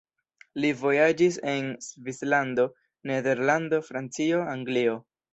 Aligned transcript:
Li 0.63 0.69
vojaĝis 0.77 1.35
en 1.49 1.67
Svislando, 1.87 2.65
Nederlando, 3.11 3.81
Francio, 3.91 4.41
Anglio. 4.55 4.97